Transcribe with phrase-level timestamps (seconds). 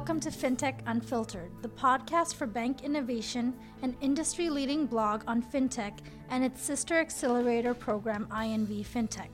[0.00, 5.98] welcome to FinTech Unfiltered, the podcast for bank innovation an industry leading blog on FinTech
[6.30, 9.28] and its sister accelerator program, INV FinTech.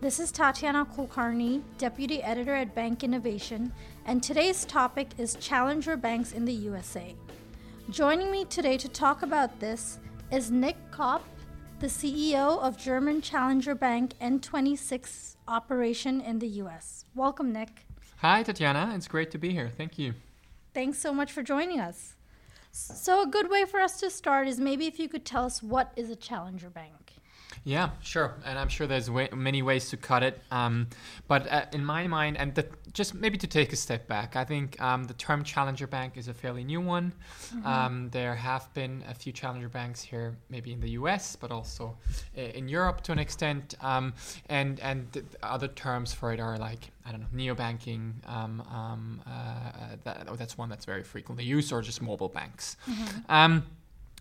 [0.00, 3.72] This is Tatiana Kulkarni, Deputy Editor at Bank Innovation,
[4.06, 7.14] and today's topic is Challenger Banks in the USA.
[7.88, 10.00] Joining me today to talk about this
[10.32, 11.22] is Nick Kopp,
[11.78, 17.04] the CEO of German Challenger Bank N26 operation in the US.
[17.14, 17.87] Welcome, Nick.
[18.18, 18.94] Hi, Tatiana.
[18.96, 19.70] It's great to be here.
[19.76, 20.14] Thank you.
[20.74, 22.14] Thanks so much for joining us.
[22.72, 25.62] So, a good way for us to start is maybe if you could tell us
[25.62, 27.17] what is a challenger bank.
[27.64, 30.40] Yeah, sure, and I'm sure there's way, many ways to cut it.
[30.50, 30.88] Um,
[31.26, 34.44] but uh, in my mind, and the, just maybe to take a step back, I
[34.44, 37.12] think um, the term challenger bank is a fairly new one.
[37.48, 37.66] Mm-hmm.
[37.66, 41.96] Um, there have been a few challenger banks here, maybe in the U.S., but also
[42.34, 43.74] in Europe to an extent.
[43.80, 44.14] Um,
[44.48, 48.28] and and other terms for it are like I don't know, neobanking.
[48.28, 52.76] Um, um, uh, that, oh, that's one that's very frequently used, or just mobile banks.
[52.86, 53.58] Mm-hmm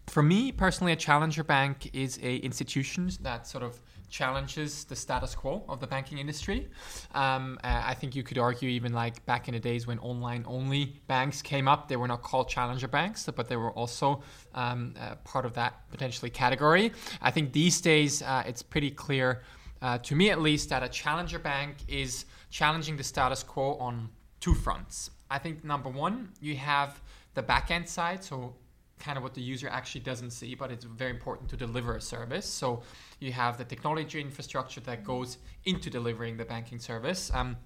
[0.08, 5.36] for me personally, a challenger bank is a institution that sort of challenges the status
[5.36, 6.69] quo of the banking industry.
[7.13, 10.45] Um, uh, I think you could argue even like back in the days when online
[10.47, 14.23] only banks came up, they were not called challenger banks, but they were also
[14.55, 16.94] um, uh, part of that potentially category.
[17.22, 19.44] I think these days uh, it's pretty clear,
[19.81, 24.09] uh, to me at least, that a challenger bank is challenging the status quo on
[24.39, 25.11] two fronts.
[25.30, 27.02] I think number one, you have
[27.33, 28.55] the back end side, so
[29.00, 32.02] kind of what the user actually doesn't see, but it's very important to deliver a
[32.02, 32.45] service.
[32.45, 32.84] So
[33.20, 37.31] you have the technology infrastructure that goes into delivering the banking service.
[37.34, 37.58] Um,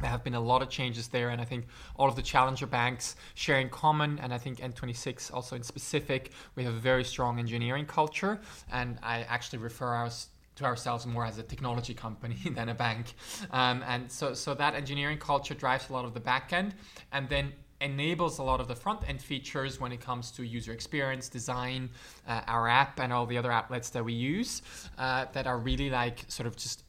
[0.00, 2.66] there have been a lot of changes there, and I think all of the challenger
[2.66, 7.04] banks share in common, and I think N26 also in specific, we have a very
[7.04, 8.40] strong engineering culture,
[8.72, 13.14] and I actually refer us to ourselves more as a technology company than a bank.
[13.52, 16.74] Um, and so, so that engineering culture drives a lot of the back end.
[17.12, 20.72] And then enables a lot of the front end features when it comes to user
[20.72, 21.90] experience, design,
[22.26, 24.62] uh, our app, and all the other outlets that we use
[24.98, 26.84] uh, that are really like sort of just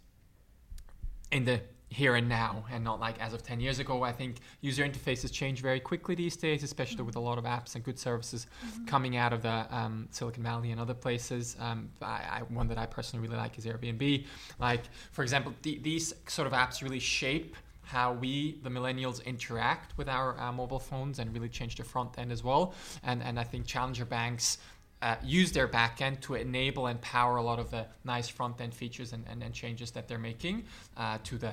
[1.32, 1.60] in the
[1.94, 4.02] here and now and not like as of 10 years ago.
[4.02, 7.06] I think user interfaces change very quickly these days, especially mm-hmm.
[7.06, 8.86] with a lot of apps and good services mm-hmm.
[8.86, 11.56] coming out of the um, Silicon Valley and other places.
[11.60, 14.26] Um, I, I, one that I personally really like is Airbnb.
[14.60, 19.98] Like, for example, the, these sort of apps really shape how we, the millennials, interact
[19.98, 22.74] with our uh, mobile phones and really change the front end as well.
[23.04, 24.58] And, and I think challenger banks
[25.02, 28.74] uh, use their backend to enable and power a lot of the nice front end
[28.74, 30.64] features and, and, and changes that they're making
[30.96, 31.52] uh, to the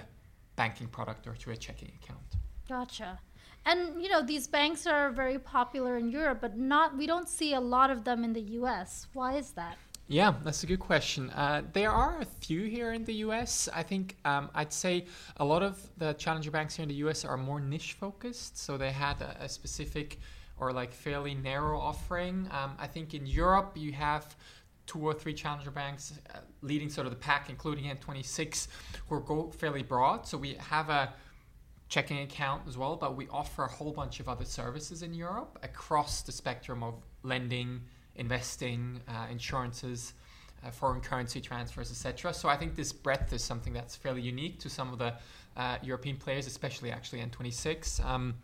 [0.55, 2.21] banking product or to a checking account.
[2.69, 3.19] Gotcha.
[3.67, 7.53] And you know these banks are very popular in Europe, but not we don't see
[7.55, 9.07] a lot of them in the U.S.
[9.13, 9.77] Why is that?
[10.11, 11.31] Yeah, that's a good question.
[11.31, 13.69] Uh, there are a few here in the US.
[13.73, 15.07] I think um, I'd say
[15.37, 18.59] a lot of the challenger banks here in the US are more niche focused.
[18.59, 20.19] So they had a, a specific
[20.59, 22.49] or like fairly narrow offering.
[22.51, 24.35] Um, I think in Europe you have
[24.89, 28.67] two or three challenger banks uh, leading sort of the pack, including N26,
[29.09, 30.27] who go fairly broad.
[30.27, 31.15] So we have a
[31.89, 35.57] checking account as well, but we offer a whole bunch of other services in Europe
[35.63, 37.83] across the spectrum of lending
[38.17, 40.15] investing, uh, insurances,
[40.65, 42.35] uh, foreign currency transfers, etc.
[42.35, 45.15] So I think this breadth is something that's fairly unique to some of the
[45.57, 48.05] uh, European players, especially actually N26.
[48.05, 48.35] Um,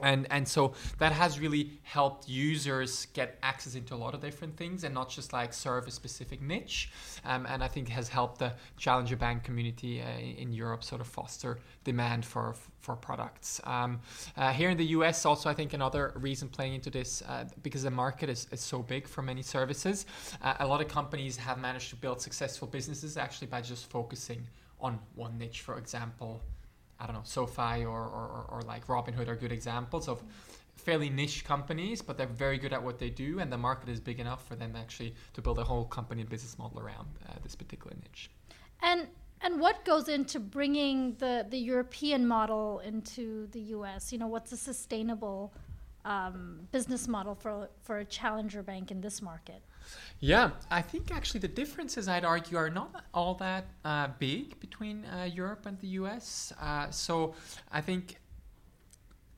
[0.00, 4.56] and and so that has really helped users get access into a lot of different
[4.56, 6.90] things and not just like serve a specific niche.
[7.24, 11.06] Um, and i think has helped the challenger bank community uh, in europe sort of
[11.06, 13.60] foster demand for for products.
[13.64, 14.00] Um,
[14.36, 17.82] uh, here in the us also i think another reason playing into this uh, because
[17.82, 20.06] the market is, is so big for many services
[20.42, 24.46] uh, a lot of companies have managed to build successful businesses actually by just focusing
[24.80, 26.42] on one niche for example
[27.00, 30.22] I don't know, SoFi or, or, or like Robinhood are good examples of
[30.76, 34.00] fairly niche companies, but they're very good at what they do, and the market is
[34.00, 37.34] big enough for them actually to build a whole company and business model around uh,
[37.42, 38.30] this particular niche.
[38.82, 39.08] And
[39.40, 44.12] and what goes into bringing the the European model into the U.S.?
[44.12, 45.52] You know, what's a sustainable
[46.08, 49.62] um, business model for for a challenger bank in this market?
[50.20, 55.04] Yeah, I think actually the differences I'd argue are not all that uh, big between
[55.04, 56.52] uh, Europe and the US.
[56.60, 57.34] Uh, so
[57.70, 58.16] I think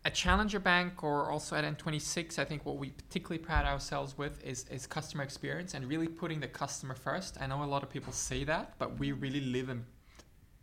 [0.05, 4.43] a challenger bank or also at N26, I think what we particularly pride ourselves with
[4.43, 7.37] is, is customer experience and really putting the customer first.
[7.41, 9.85] I know a lot of people say that, but we really live and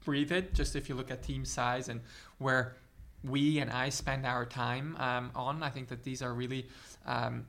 [0.03, 0.55] breathe it.
[0.55, 2.01] Just if you look at team size and
[2.39, 2.77] where
[3.23, 6.67] we and I spend our time um, on, I think that these are really
[7.05, 7.45] um,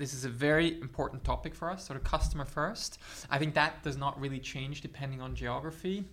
[0.00, 2.98] this is a very important topic for us, sort of customer first.
[3.30, 6.04] I think that does not really change depending on geography.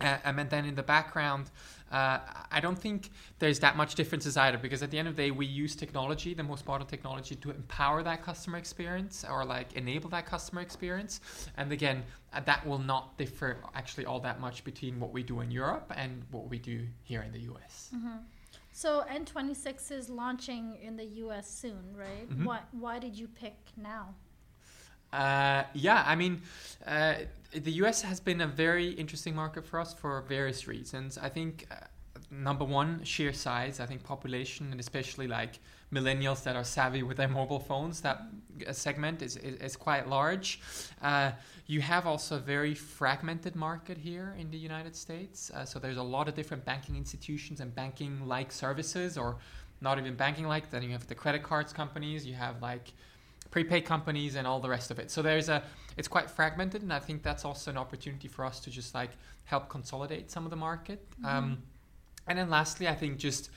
[0.00, 1.50] Uh, and then in the background,
[1.90, 2.18] uh,
[2.52, 3.10] I don't think
[3.40, 6.34] there's that much differences either because at the end of the day, we use technology,
[6.34, 11.20] the most modern technology, to empower that customer experience or like enable that customer experience.
[11.56, 15.40] And again, uh, that will not differ actually all that much between what we do
[15.40, 17.90] in Europe and what we do here in the US.
[17.94, 18.18] Mm-hmm.
[18.72, 22.30] So N26 is launching in the US soon, right?
[22.30, 22.44] Mhm.
[22.44, 24.14] Why, why did you pick now?
[25.12, 26.42] Uh, yeah, I mean,
[26.86, 27.14] uh,
[27.52, 31.18] the US has been a very interesting market for us for various reasons.
[31.18, 31.76] I think uh,
[32.30, 33.80] number one, sheer size.
[33.80, 35.58] I think population and especially like
[35.92, 38.22] millennials that are savvy with their mobile phones, that
[38.66, 40.60] uh, segment is, is, is quite large.
[41.02, 41.32] Uh,
[41.66, 45.50] you have also a very fragmented market here in the United States.
[45.50, 49.36] Uh, so there's a lot of different banking institutions and banking like services, or
[49.80, 50.70] not even banking like.
[50.70, 52.92] Then you have the credit cards companies, you have like
[53.50, 55.10] prepaid companies and all the rest of it.
[55.10, 55.62] So there's a
[55.96, 59.10] it's quite fragmented, and I think that's also an opportunity for us to just like
[59.44, 61.06] help consolidate some of the market.
[61.24, 61.62] Um,
[62.26, 63.50] and then lastly, I think just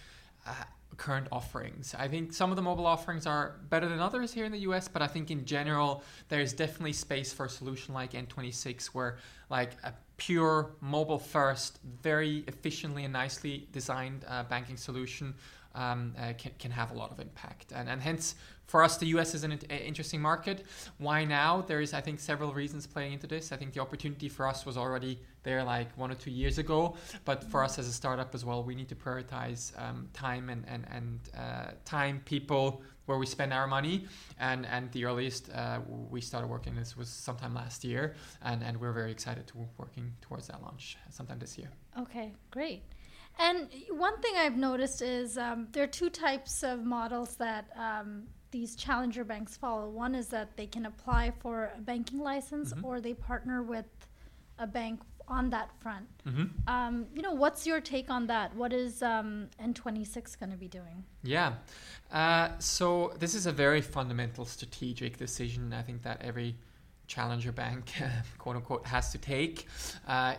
[0.48, 0.54] uh,
[0.98, 1.96] current offerings.
[1.98, 4.88] I think some of the mobile offerings are better than others here in the US,
[4.88, 9.18] but I think in general there's definitely space for a solution like N26 where
[9.50, 15.34] like a pure mobile first, very efficiently and nicely designed uh, banking solution
[15.76, 17.72] um, uh, can, can have a lot of impact.
[17.74, 18.36] And, and hence,
[18.66, 20.66] for us, the US is an in- interesting market.
[20.98, 21.62] Why now?
[21.62, 23.52] There is, I think, several reasons playing into this.
[23.52, 26.96] I think the opportunity for us was already there like one or two years ago.
[27.26, 30.64] But for us as a startup as well, we need to prioritize um, time and,
[30.68, 34.06] and, and uh, time, people, where we spend our money.
[34.40, 35.80] And, and the earliest uh,
[36.10, 38.16] we started working this was sometime last year.
[38.42, 41.70] And, and we're very excited to working towards that launch sometime this year.
[42.00, 42.84] Okay, great.
[43.40, 48.24] And one thing I've noticed is um, there are two types of models that um,
[48.52, 49.90] these challenger banks follow.
[49.90, 52.84] One is that they can apply for a banking license Mhm.
[52.84, 53.86] or they partner with
[54.60, 56.06] a bank on that front.
[56.28, 56.46] Mm-hmm.
[56.70, 58.54] Um, you know, what's your take on that?
[58.56, 61.04] What is um, N26 going to be doing?
[61.24, 61.54] Yeah.
[62.12, 65.74] Uh, so this is a very fundamental strategic decision.
[65.74, 66.56] I think that every
[67.08, 67.94] challenger bank,
[68.38, 69.66] quote unquote, has to take.
[70.08, 70.36] Uh,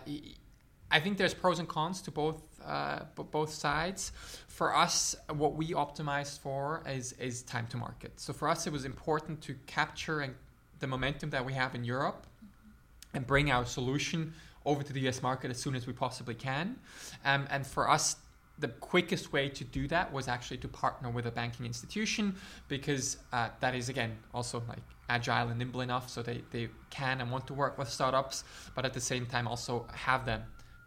[0.91, 4.11] I think there's pros and cons to both uh, both sides.
[4.47, 8.19] For us, what we optimized for is is time to market.
[8.19, 10.35] So for us, it was important to capture and
[10.79, 12.27] the momentum that we have in Europe
[13.13, 14.33] and bring our solution
[14.65, 16.75] over to the US market as soon as we possibly can.
[17.23, 18.17] Um, and for us,
[18.59, 22.35] the quickest way to do that was actually to partner with a banking institution
[22.67, 24.79] because uh, that is again also like
[25.09, 28.43] agile and nimble enough so they, they can and want to work with startups
[28.73, 30.39] but at the same time also have the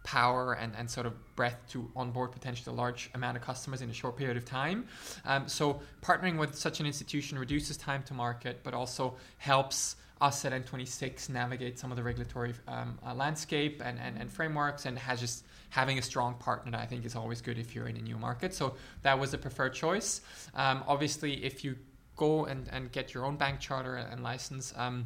[0.03, 3.89] power and, and sort of breadth to onboard potentially a large amount of customers in
[3.89, 4.85] a short period of time
[5.25, 10.43] um, so partnering with such an institution reduces time to market but also helps us
[10.43, 14.97] at N26 navigate some of the regulatory um, uh, landscape and, and, and frameworks and
[14.97, 18.01] has just having a strong partner I think is always good if you're in a
[18.01, 18.53] new market.
[18.53, 20.21] So that was the preferred choice.
[20.55, 21.77] Um, obviously, if you
[22.17, 25.05] go and, and get your own bank charter and license, um,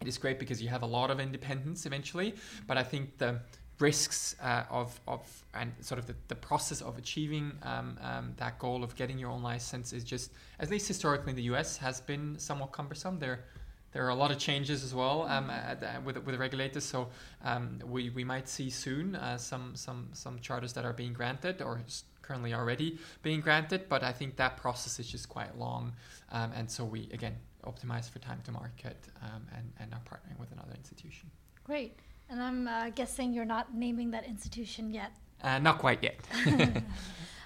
[0.00, 2.34] it is great because you have a lot of independence eventually.
[2.66, 3.40] But I think the
[3.78, 8.58] risks uh, of, of and sort of the, the process of achieving um, um, that
[8.58, 12.00] goal of getting your own license is just, at least historically in the US, has
[12.00, 13.18] been somewhat cumbersome.
[13.18, 13.44] There
[13.92, 16.84] there are a lot of changes as well um, at, uh, with with the regulators.
[16.84, 17.08] So
[17.44, 21.60] um, we we might see soon uh, some some some charters that are being granted
[21.60, 21.80] or
[22.22, 23.88] currently already being granted.
[23.88, 25.92] But I think that process is just quite long,
[26.30, 30.40] um, and so we again optimize for time to market um, and and are partnering
[30.40, 31.30] with another institution.
[31.64, 31.98] Great.
[32.32, 35.12] And I'm uh, guessing you're not naming that institution yet.
[35.42, 36.16] Uh, not quite yet.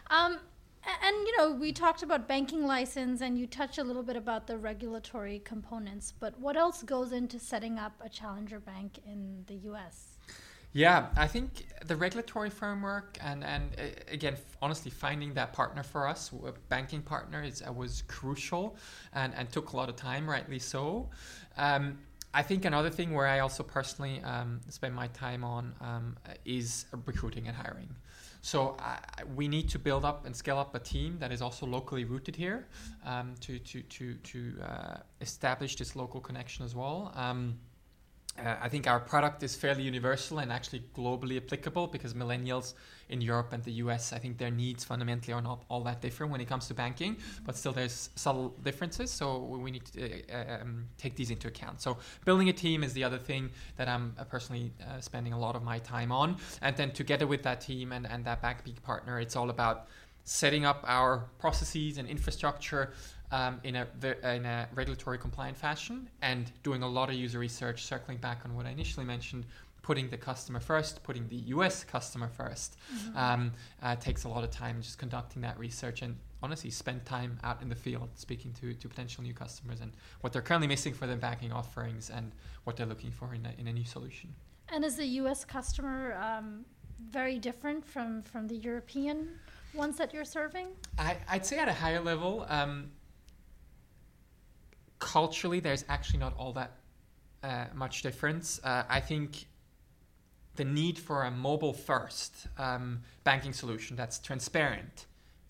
[0.08, 0.38] Um,
[1.02, 4.46] and you know, we talked about banking license, and you touched a little bit about
[4.46, 6.12] the regulatory components.
[6.12, 10.18] But what else goes into setting up a challenger bank in the U.S.?
[10.72, 15.82] Yeah, I think the regulatory framework and and uh, again, f- honestly, finding that partner
[15.82, 18.76] for us, a banking partner, is uh, was crucial,
[19.12, 21.08] and and took a lot of time, rightly so.
[21.56, 21.98] Um,
[22.34, 26.86] I think another thing where I also personally um, spend my time on um, is
[27.06, 27.88] recruiting and hiring.
[28.42, 28.76] So
[29.34, 32.36] we need to build up and scale up a team that is also locally rooted
[32.36, 32.68] here
[33.04, 37.12] um, to to to to uh, establish this local connection as well.
[37.16, 37.58] Um,
[38.38, 42.74] uh, I think our product is fairly universal and actually globally applicable because millennials
[43.08, 46.32] in Europe and the US, I think their needs fundamentally are not all that different
[46.32, 49.10] when it comes to banking, but still there's subtle differences.
[49.10, 51.80] So we need to uh, um, take these into account.
[51.80, 55.38] So building a team is the other thing that I'm uh, personally uh, spending a
[55.38, 56.36] lot of my time on.
[56.62, 59.88] And then together with that team and, and that banking partner, it's all about
[60.24, 62.92] setting up our processes and infrastructure
[63.32, 63.86] um, in a
[64.24, 68.54] in a regulatory compliant fashion and doing a lot of user research circling back on
[68.54, 69.46] what I initially mentioned
[69.82, 73.16] putting the customer first, putting the US customer 1st Mm-hmm.
[73.16, 73.52] um,
[73.82, 77.62] uh, takes a lot of time just conducting that research and honestly spend time out
[77.62, 81.06] in the field speaking to, to potential new customers and what they're currently missing for
[81.06, 82.32] their banking offerings and
[82.64, 84.28] what they're looking for in a, in a new solution.
[84.72, 85.44] And is the U.S.
[85.44, 86.64] customer um,
[87.10, 89.28] very different from from the European
[89.74, 90.68] ones that you're serving?
[90.98, 92.90] I, I'd say at a higher level, um,
[94.98, 96.72] culturally, there's actually not all that
[97.42, 98.60] uh, much difference.
[98.62, 99.46] Uh, I think
[100.56, 105.06] the need for a mobile first um, banking solution that's transparent,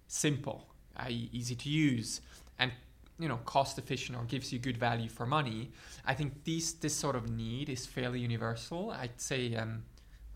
[0.09, 2.21] simple, i.e., easy to use,
[2.59, 2.73] and
[3.19, 5.71] you know cost efficient or gives you good value for money.
[6.05, 8.91] I think these this sort of need is fairly universal.
[8.91, 9.55] I'd say.
[9.55, 9.85] Um,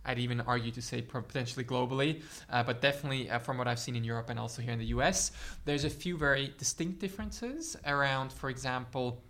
[0.05, 3.97] I'd even argue to say potentially globally, uh, but definitely uh, from what I've seen
[3.97, 5.33] in Europe and also here in the US,
[5.65, 9.23] there's a few very distinct differences around, for example,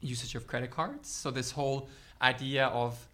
[0.00, 1.08] usage of credit cards.
[1.08, 1.88] So this whole
[2.20, 3.08] idea of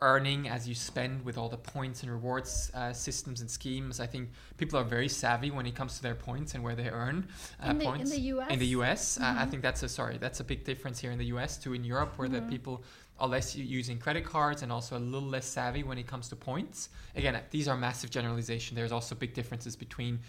[0.00, 4.00] earning as you spend with all the points and rewards uh, systems and schemes.
[4.00, 6.90] I think people are very savvy when it comes to their points and where they
[6.90, 7.26] earn
[7.64, 8.10] uh, in, the, points.
[8.10, 8.50] in the U.S.
[8.50, 11.18] In the US, uh, I think that's a sorry, that's a big difference here in
[11.18, 12.32] the US to in Europe, where Mhm.
[12.32, 12.82] the people
[13.18, 16.28] are less u- using credit cards and also a little less savvy when it comes
[16.28, 16.88] to points.
[17.14, 18.74] Again, these are massive generalization.
[18.74, 20.20] There's also big differences between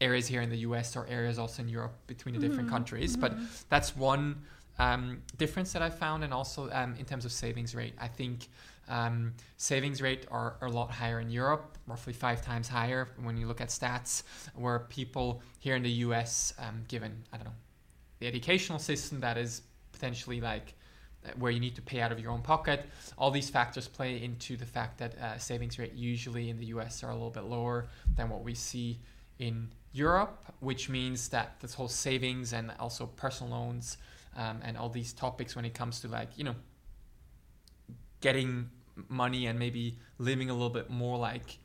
[0.00, 3.16] areas here in the US or areas also in Europe between the different Mhm, countries.
[3.16, 3.46] But mhm.
[3.68, 4.42] that's one
[4.78, 8.48] um, difference that I found, and also um, in terms of savings rate, I think
[8.88, 13.36] um, savings rate are, are a lot higher in Europe, roughly five times higher when
[13.36, 14.22] you look at stats.
[14.54, 17.52] Where people here in the U.S., um, given I don't know
[18.20, 20.74] the educational system that is potentially like
[21.38, 22.86] where you need to pay out of your own pocket,
[23.18, 27.04] all these factors play into the fact that uh, savings rate usually in the U.S.
[27.04, 28.98] are a little bit lower than what we see
[29.38, 33.96] in Europe, which means that this whole savings and also personal loans
[34.36, 36.54] um, and all these topics when it comes to like you know
[38.20, 38.70] getting
[39.08, 41.58] money and maybe living a little bit more like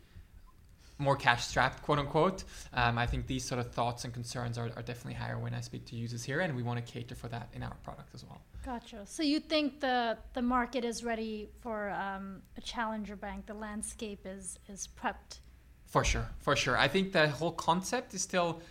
[0.97, 4.69] more cash strapped quote unquote um, i think these sort of thoughts and concerns are,
[4.75, 7.27] are definitely higher when i speak to users here and we want to cater for
[7.27, 9.05] that in our product as well Gotcha.
[9.05, 13.45] So you think the the market is ready for um, a challenger bank?
[13.45, 15.39] The landscape is is prepped.
[15.85, 16.75] For sure, for sure.
[16.75, 18.61] I think the whole concept is still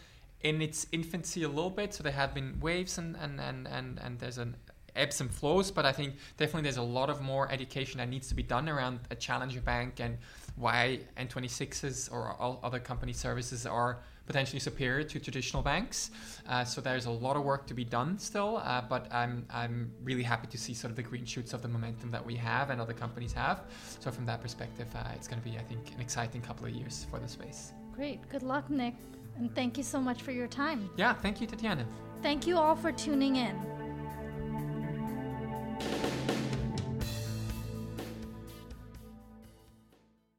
[0.40, 1.94] in its infancy a little bit.
[1.94, 4.56] So there have been waves and and and and, and there's an
[4.96, 8.28] ebbs and flows, but I think definitely there's a lot of more education that needs
[8.28, 10.18] to be done around a challenger bank and
[10.56, 16.10] why N26s or all other company services are potentially superior to traditional banks.
[16.48, 19.92] Uh, so there's a lot of work to be done still, uh, but I'm I'm
[20.02, 22.70] really happy to see sort of the green shoots of the momentum that we have
[22.70, 23.64] and other companies have.
[24.00, 26.72] So from that perspective, uh, it's going to be I think an exciting couple of
[26.72, 27.72] years for the space.
[27.92, 28.26] Great.
[28.28, 28.94] Good luck, Nick.
[29.36, 30.88] And thank you so much for your time.
[30.96, 31.86] Yeah, thank you, Tatiana.
[32.22, 33.83] Thank you all for tuning in.